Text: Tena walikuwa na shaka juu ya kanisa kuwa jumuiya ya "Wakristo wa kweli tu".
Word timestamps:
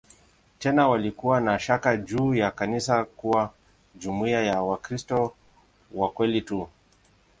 Tena 0.59 0.87
walikuwa 0.87 1.41
na 1.41 1.59
shaka 1.59 1.97
juu 1.97 2.35
ya 2.35 2.51
kanisa 2.51 3.03
kuwa 3.03 3.53
jumuiya 3.95 4.41
ya 4.43 4.61
"Wakristo 4.61 5.33
wa 5.93 6.11
kweli 6.11 6.41
tu". 6.41 6.67